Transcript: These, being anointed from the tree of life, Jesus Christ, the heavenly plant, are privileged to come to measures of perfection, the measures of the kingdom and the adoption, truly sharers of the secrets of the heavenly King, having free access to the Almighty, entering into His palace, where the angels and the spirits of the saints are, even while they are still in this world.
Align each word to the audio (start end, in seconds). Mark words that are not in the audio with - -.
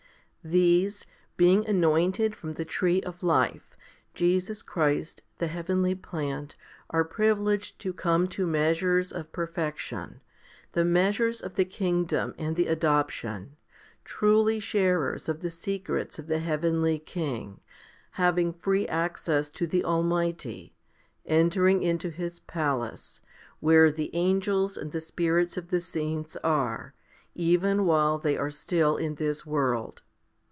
These, 0.43 1.05
being 1.37 1.67
anointed 1.67 2.35
from 2.35 2.53
the 2.53 2.65
tree 2.65 2.99
of 3.03 3.21
life, 3.21 3.77
Jesus 4.15 4.63
Christ, 4.63 5.21
the 5.37 5.45
heavenly 5.45 5.93
plant, 5.93 6.55
are 6.89 7.03
privileged 7.05 7.77
to 7.81 7.93
come 7.93 8.27
to 8.29 8.47
measures 8.47 9.11
of 9.11 9.31
perfection, 9.31 10.19
the 10.71 10.83
measures 10.83 11.41
of 11.41 11.57
the 11.57 11.63
kingdom 11.63 12.33
and 12.39 12.55
the 12.55 12.65
adoption, 12.65 13.55
truly 14.03 14.59
sharers 14.59 15.29
of 15.29 15.41
the 15.41 15.51
secrets 15.51 16.17
of 16.17 16.27
the 16.27 16.39
heavenly 16.39 16.97
King, 16.97 17.59
having 18.13 18.51
free 18.51 18.87
access 18.87 19.47
to 19.47 19.67
the 19.67 19.83
Almighty, 19.85 20.73
entering 21.23 21.83
into 21.83 22.09
His 22.09 22.39
palace, 22.39 23.21
where 23.59 23.91
the 23.91 24.09
angels 24.15 24.75
and 24.75 24.91
the 24.91 25.01
spirits 25.01 25.55
of 25.55 25.67
the 25.69 25.79
saints 25.79 26.35
are, 26.37 26.95
even 27.35 27.85
while 27.85 28.17
they 28.17 28.35
are 28.35 28.49
still 28.49 28.97
in 28.97 29.13
this 29.13 29.45
world. 29.45 30.01